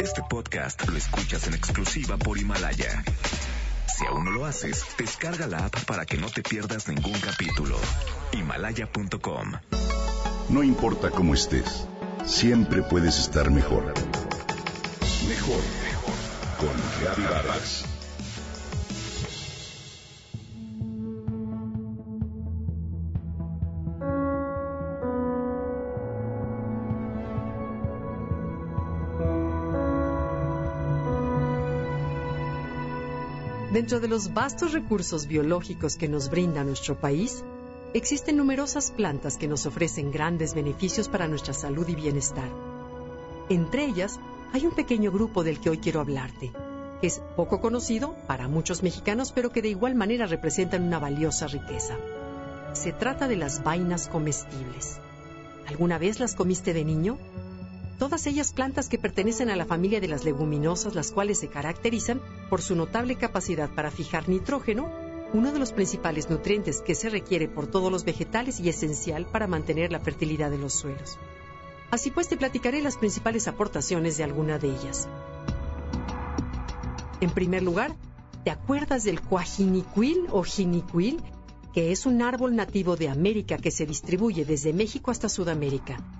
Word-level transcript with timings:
Este 0.00 0.22
podcast 0.28 0.88
lo 0.88 0.96
escuchas 0.96 1.46
en 1.46 1.54
exclusiva 1.54 2.16
por 2.16 2.38
Himalaya. 2.38 3.02
Si 3.86 4.06
aún 4.06 4.24
no 4.24 4.30
lo 4.30 4.46
haces, 4.46 4.84
descarga 4.96 5.46
la 5.46 5.66
app 5.66 5.84
para 5.84 6.06
que 6.06 6.16
no 6.16 6.28
te 6.30 6.42
pierdas 6.42 6.88
ningún 6.88 7.18
capítulo. 7.20 7.76
Himalaya.com. 8.32 9.52
No 10.48 10.62
importa 10.62 11.10
cómo 11.10 11.34
estés, 11.34 11.86
siempre 12.24 12.82
puedes 12.82 13.18
estar 13.18 13.50
mejor. 13.50 13.92
Mejor, 15.28 15.62
mejor. 15.84 16.14
Con 16.58 17.04
Gaby 17.04 17.97
Dentro 33.78 34.00
de 34.00 34.08
los 34.08 34.34
vastos 34.34 34.72
recursos 34.72 35.28
biológicos 35.28 35.94
que 35.94 36.08
nos 36.08 36.30
brinda 36.30 36.64
nuestro 36.64 36.98
país, 36.98 37.44
existen 37.94 38.36
numerosas 38.36 38.90
plantas 38.90 39.36
que 39.36 39.46
nos 39.46 39.66
ofrecen 39.66 40.10
grandes 40.10 40.52
beneficios 40.52 41.08
para 41.08 41.28
nuestra 41.28 41.54
salud 41.54 41.86
y 41.86 41.94
bienestar. 41.94 42.50
Entre 43.48 43.84
ellas, 43.84 44.18
hay 44.52 44.66
un 44.66 44.74
pequeño 44.74 45.12
grupo 45.12 45.44
del 45.44 45.60
que 45.60 45.70
hoy 45.70 45.78
quiero 45.78 46.00
hablarte, 46.00 46.50
que 47.00 47.06
es 47.06 47.22
poco 47.36 47.60
conocido 47.60 48.16
para 48.26 48.48
muchos 48.48 48.82
mexicanos, 48.82 49.30
pero 49.30 49.52
que 49.52 49.62
de 49.62 49.68
igual 49.68 49.94
manera 49.94 50.26
representan 50.26 50.82
una 50.82 50.98
valiosa 50.98 51.46
riqueza. 51.46 51.94
Se 52.72 52.92
trata 52.92 53.28
de 53.28 53.36
las 53.36 53.62
vainas 53.62 54.08
comestibles. 54.08 54.98
¿Alguna 55.68 55.98
vez 55.98 56.18
las 56.18 56.34
comiste 56.34 56.74
de 56.74 56.84
niño? 56.84 57.16
Todas 57.98 58.26
ellas 58.26 58.52
plantas 58.52 58.88
que 58.88 58.98
pertenecen 58.98 59.50
a 59.50 59.56
la 59.56 59.66
familia 59.66 60.00
de 60.00 60.08
las 60.08 60.24
leguminosas, 60.24 60.94
las 60.94 61.10
cuales 61.10 61.38
se 61.38 61.48
caracterizan 61.48 62.20
por 62.48 62.62
su 62.62 62.76
notable 62.76 63.16
capacidad 63.16 63.68
para 63.68 63.90
fijar 63.90 64.28
nitrógeno, 64.28 64.90
uno 65.32 65.52
de 65.52 65.58
los 65.58 65.72
principales 65.72 66.30
nutrientes 66.30 66.80
que 66.80 66.94
se 66.94 67.10
requiere 67.10 67.48
por 67.48 67.66
todos 67.66 67.92
los 67.92 68.04
vegetales 68.04 68.60
y 68.60 68.68
esencial 68.68 69.26
para 69.26 69.46
mantener 69.46 69.92
la 69.92 70.00
fertilidad 70.00 70.50
de 70.50 70.58
los 70.58 70.72
suelos. 70.72 71.18
Así 71.90 72.10
pues, 72.10 72.28
te 72.28 72.36
platicaré 72.36 72.80
las 72.82 72.96
principales 72.96 73.48
aportaciones 73.48 74.16
de 74.16 74.24
alguna 74.24 74.58
de 74.58 74.68
ellas. 74.68 75.08
En 77.20 77.30
primer 77.30 77.62
lugar, 77.62 77.94
¿te 78.44 78.50
acuerdas 78.50 79.04
del 79.04 79.20
cuajinicuil 79.20 80.26
o 80.30 80.44
jinicuil? 80.44 81.20
que 81.74 81.92
es 81.92 82.06
un 82.06 82.22
árbol 82.22 82.56
nativo 82.56 82.96
de 82.96 83.08
América 83.08 83.56
que 83.56 83.70
se 83.70 83.86
distribuye 83.86 84.44
desde 84.44 84.72
México 84.72 85.10
hasta 85.10 85.28
Sudamérica. 85.28 86.17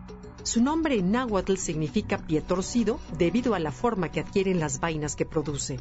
Su 0.48 0.62
nombre 0.62 0.94
en 0.94 1.12
náhuatl 1.12 1.56
significa 1.56 2.16
pie 2.16 2.40
torcido 2.40 2.98
debido 3.18 3.52
a 3.52 3.58
la 3.58 3.70
forma 3.70 4.10
que 4.10 4.20
adquieren 4.20 4.58
las 4.58 4.80
vainas 4.80 5.14
que 5.14 5.26
produce. 5.26 5.78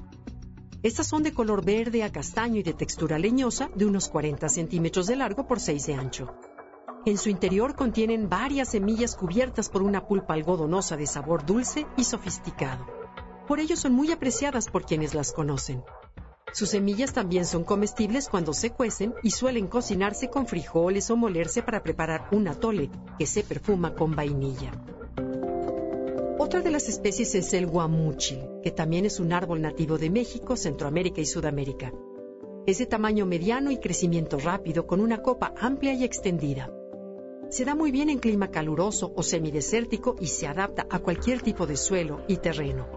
Estas 0.83 1.07
son 1.07 1.23
de 1.23 1.33
color 1.33 1.63
verde 1.63 2.03
a 2.03 2.11
castaño 2.11 2.59
y 2.59 2.63
de 2.63 2.73
textura 2.73 3.17
leñosa, 3.17 3.69
de 3.75 3.85
unos 3.85 4.09
40 4.09 4.49
centímetros 4.49 5.07
de 5.07 5.15
largo 5.15 5.47
por 5.47 5.61
6 5.61 5.85
de 5.85 5.93
ancho. 5.93 6.35
En 7.05 7.17
su 7.17 7.29
interior 7.29 7.77
contienen 7.77 8.27
varias 8.27 8.71
semillas 8.71 9.15
cubiertas 9.15 9.69
por 9.69 9.83
una 9.83 10.05
pulpa 10.05 10.33
algodonosa 10.33 10.97
de 10.97 11.07
sabor 11.07 11.45
dulce 11.45 11.87
y 11.95 12.03
sofisticado. 12.03 12.85
Por 13.47 13.61
ello 13.61 13.77
son 13.77 13.93
muy 13.93 14.11
apreciadas 14.11 14.67
por 14.67 14.83
quienes 14.83 15.13
las 15.13 15.31
conocen. 15.31 15.81
Sus 16.57 16.69
semillas 16.69 17.13
también 17.13 17.45
son 17.45 17.63
comestibles 17.63 18.27
cuando 18.29 18.51
se 18.51 18.71
cuecen 18.71 19.13
y 19.21 19.29
suelen 19.29 19.67
cocinarse 19.67 20.27
con 20.31 20.47
frijoles 20.47 21.11
o 21.11 21.15
molerse 21.15 21.61
para 21.61 21.83
preparar 21.83 22.29
un 22.31 22.47
atole 22.47 22.89
que 23.19 23.27
se 23.27 23.43
perfuma 23.43 23.93
con 23.93 24.15
vainilla. 24.15 24.71
Otra 26.39 26.61
de 26.61 26.71
las 26.71 26.89
especies 26.89 27.35
es 27.35 27.53
el 27.53 27.67
guamuchil, 27.67 28.39
que 28.63 28.71
también 28.71 29.05
es 29.05 29.19
un 29.19 29.33
árbol 29.33 29.61
nativo 29.61 29.99
de 29.99 30.09
México, 30.09 30.55
Centroamérica 30.55 31.21
y 31.21 31.27
Sudamérica. 31.27 31.93
Es 32.65 32.79
de 32.79 32.87
tamaño 32.87 33.27
mediano 33.27 33.69
y 33.69 33.77
crecimiento 33.77 34.39
rápido, 34.39 34.87
con 34.87 34.99
una 34.99 35.21
copa 35.21 35.53
amplia 35.61 35.93
y 35.93 36.03
extendida. 36.03 36.73
Se 37.51 37.65
da 37.65 37.75
muy 37.75 37.91
bien 37.91 38.09
en 38.09 38.17
clima 38.17 38.49
caluroso 38.49 39.13
o 39.15 39.21
semidesértico 39.21 40.15
y 40.19 40.25
se 40.25 40.47
adapta 40.47 40.87
a 40.89 40.97
cualquier 40.97 41.43
tipo 41.43 41.67
de 41.67 41.77
suelo 41.77 42.23
y 42.27 42.37
terreno. 42.37 42.96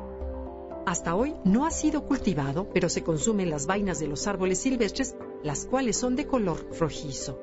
Hasta 0.86 1.14
hoy 1.14 1.34
no 1.44 1.66
ha 1.66 1.70
sido 1.70 2.04
cultivado, 2.06 2.68
pero 2.72 2.88
se 2.88 3.02
consumen 3.02 3.50
las 3.50 3.66
vainas 3.66 3.98
de 4.00 4.08
los 4.08 4.26
árboles 4.26 4.60
silvestres, 4.60 5.14
las 5.42 5.66
cuales 5.66 5.96
son 5.96 6.16
de 6.16 6.26
color 6.26 6.66
rojizo. 6.78 7.38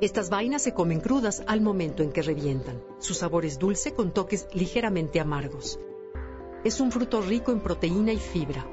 Estas 0.00 0.28
vainas 0.28 0.62
se 0.62 0.74
comen 0.74 1.00
crudas 1.00 1.42
al 1.46 1.60
momento 1.60 2.02
en 2.02 2.12
que 2.12 2.22
revientan. 2.22 2.82
Su 2.98 3.14
sabor 3.14 3.44
es 3.44 3.58
dulce 3.58 3.94
con 3.94 4.12
toques 4.12 4.48
ligeramente 4.52 5.20
amargos. 5.20 5.78
Es 6.64 6.80
un 6.80 6.90
fruto 6.90 7.22
rico 7.22 7.52
en 7.52 7.60
proteína 7.60 8.12
y 8.12 8.18
fibra. 8.18 8.66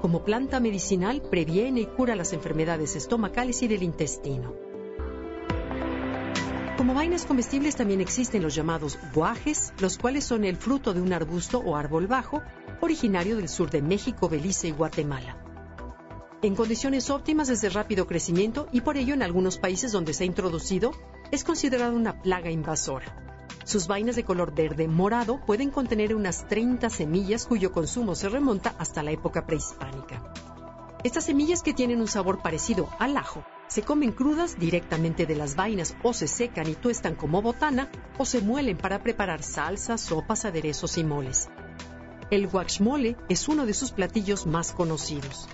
Como 0.00 0.24
planta 0.24 0.60
medicinal 0.60 1.20
previene 1.20 1.80
y 1.80 1.86
cura 1.86 2.14
las 2.14 2.32
enfermedades 2.32 2.94
estomacales 2.94 3.62
y 3.62 3.68
del 3.68 3.82
intestino. 3.82 4.54
Como 6.76 6.94
vainas 6.94 7.26
comestibles 7.26 7.74
también 7.74 8.00
existen 8.00 8.40
los 8.40 8.54
llamados 8.54 8.96
guajes, 9.12 9.72
los 9.80 9.98
cuales 9.98 10.22
son 10.22 10.44
el 10.44 10.56
fruto 10.56 10.94
de 10.94 11.00
un 11.02 11.12
arbusto 11.12 11.58
o 11.58 11.74
árbol 11.74 12.06
bajo 12.06 12.40
originario 12.80 13.36
del 13.36 13.48
sur 13.48 13.70
de 13.70 13.82
México, 13.82 14.28
Belice 14.28 14.68
y 14.68 14.72
Guatemala. 14.72 15.36
En 16.40 16.54
condiciones 16.54 17.10
óptimas 17.10 17.48
es 17.48 17.60
de 17.60 17.68
rápido 17.68 18.06
crecimiento 18.06 18.68
y 18.70 18.80
por 18.80 18.96
ello 18.96 19.14
en 19.14 19.22
algunos 19.22 19.58
países 19.58 19.90
donde 19.90 20.14
se 20.14 20.22
ha 20.22 20.26
introducido 20.26 20.92
es 21.32 21.42
considerado 21.42 21.96
una 21.96 22.22
plaga 22.22 22.50
invasora. 22.50 23.24
Sus 23.64 23.88
vainas 23.88 24.16
de 24.16 24.24
color 24.24 24.54
verde 24.54 24.86
morado 24.86 25.40
pueden 25.44 25.70
contener 25.70 26.14
unas 26.14 26.46
30 26.46 26.88
semillas 26.90 27.44
cuyo 27.44 27.72
consumo 27.72 28.14
se 28.14 28.28
remonta 28.28 28.74
hasta 28.78 29.02
la 29.02 29.10
época 29.10 29.46
prehispánica. 29.46 30.32
Estas 31.04 31.24
semillas 31.24 31.62
que 31.62 31.74
tienen 31.74 32.00
un 32.00 32.08
sabor 32.08 32.40
parecido 32.40 32.88
al 32.98 33.16
ajo 33.16 33.44
se 33.66 33.82
comen 33.82 34.12
crudas 34.12 34.58
directamente 34.58 35.26
de 35.26 35.36
las 35.36 35.54
vainas 35.54 35.94
o 36.02 36.12
se 36.12 36.28
secan 36.28 36.68
y 36.68 36.74
tuestan 36.74 37.14
como 37.14 37.42
botana 37.42 37.90
o 38.16 38.24
se 38.24 38.40
muelen 38.40 38.78
para 38.78 39.02
preparar 39.02 39.42
salsas, 39.42 40.00
sopas, 40.00 40.44
aderezos 40.44 40.96
y 40.96 41.04
moles. 41.04 41.48
El 42.30 42.46
guachmole 42.46 43.16
es 43.30 43.48
uno 43.48 43.64
de 43.64 43.72
sus 43.72 43.92
platillos 43.92 44.44
más 44.44 44.72
conocidos. 44.72 45.48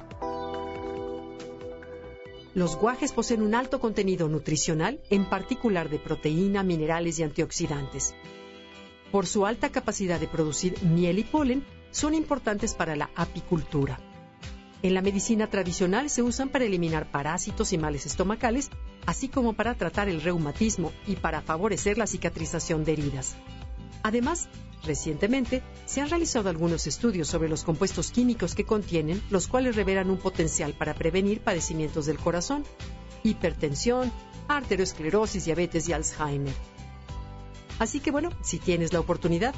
Los 2.53 2.75
guajes 2.77 3.13
poseen 3.13 3.43
un 3.43 3.55
alto 3.55 3.79
contenido 3.79 4.29
nutricional, 4.29 5.01
en 5.09 5.29
particular 5.29 5.89
de 5.89 6.01
proteína, 6.01 6.65
minerales 6.65 7.21
y 7.21 7.23
antioxidantes. 7.23 8.17
Por 9.13 9.27
su 9.27 9.47
alta 9.47 9.69
capacidad 9.69 10.19
de 10.19 10.27
producir 10.27 10.83
miel 10.83 11.21
y 11.21 11.23
polen, 11.23 11.65
son 11.93 12.13
importantes 12.13 12.75
para 12.75 12.97
la 12.97 13.09
apicultura. 13.15 14.01
En 14.83 14.95
la 14.95 15.01
medicina 15.01 15.49
tradicional 15.49 16.11
se 16.11 16.23
usan 16.23 16.49
para 16.49 16.65
eliminar 16.65 17.09
parásitos 17.09 17.73
y 17.73 17.79
males 17.79 18.05
estomacales, 18.05 18.71
así 19.07 19.29
como 19.29 19.53
para 19.53 19.77
tratar 19.77 20.09
el 20.09 20.23
reumatismo 20.23 20.91
y 21.07 21.15
para 21.15 21.41
favorecer 21.41 21.99
la 21.99 22.09
cicatrización 22.09 22.85
de 22.85 22.95
heridas. 22.95 23.37
Además, 24.03 24.49
Recientemente, 24.87 25.63
se 25.87 26.01
han 26.01 26.11
realizado 26.11 26.51
algunos 26.51 26.87
estudios 26.87 27.29
sobre 27.29 27.49
los 27.49 27.65
compuestos 27.65 28.11
químicos 28.11 28.55
que 28.55 28.65
contienen, 28.65 29.23
los 29.31 29.47
cuales 29.47 29.77
revelan 29.77 30.11
un 30.11 30.19
potencial 30.19 30.75
para 30.75 30.95
prevenir 30.95 31.41
padecimientos 31.41 32.07
del 32.07 32.19
corazón, 32.19 32.65
hipertensión, 33.23 34.13
arteriosclerosis, 34.49 35.47
diabetes 35.47 35.89
y 35.89 35.93
Alzheimer. 35.95 36.55
Así 37.79 38.01
que 38.01 38.11
bueno, 38.11 38.31
si 38.43 38.59
tienes 38.59 38.93
la 38.93 39.01
oportunidad, 39.01 39.55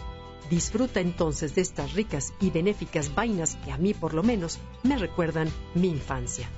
disfruta 0.48 1.00
entonces 1.00 1.54
de 1.54 1.62
estas 1.62 1.93
ricas 1.94 2.32
y 2.41 2.50
benéficas 2.50 3.14
vainas 3.14 3.56
que 3.56 3.72
a 3.72 3.78
mí 3.78 3.94
por 3.94 4.14
lo 4.14 4.22
menos 4.22 4.58
me 4.84 4.97
recuerdan 4.97 5.50
mi 5.75 5.88
infancia. 5.88 6.48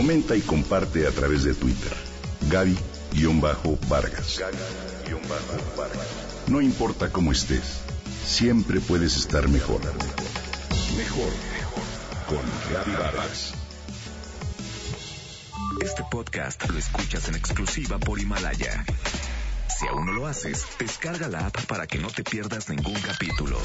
Comenta 0.00 0.34
y 0.34 0.40
comparte 0.40 1.06
a 1.06 1.10
través 1.10 1.44
de 1.44 1.52
Twitter. 1.52 1.92
Gaby-Vargas. 2.48 4.40
No 6.46 6.62
importa 6.62 7.12
cómo 7.12 7.32
estés, 7.32 7.82
siempre 8.24 8.80
puedes 8.80 9.18
estar 9.18 9.46
mejor. 9.50 9.82
Mejor, 10.96 11.30
mejor. 11.52 11.84
Con 12.26 12.40
Gaby 12.72 12.92
Vargas. 12.92 13.52
Este 15.82 16.02
podcast 16.10 16.66
lo 16.70 16.78
escuchas 16.78 17.28
en 17.28 17.34
exclusiva 17.34 17.98
por 17.98 18.18
Himalaya. 18.18 18.86
Si 19.78 19.86
aún 19.86 20.06
no 20.06 20.12
lo 20.12 20.26
haces, 20.26 20.64
descarga 20.78 21.28
la 21.28 21.48
app 21.48 21.66
para 21.66 21.86
que 21.86 21.98
no 21.98 22.08
te 22.08 22.24
pierdas 22.24 22.70
ningún 22.70 22.98
capítulo. 23.02 23.58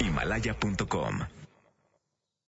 Himalaya.com 0.00 1.45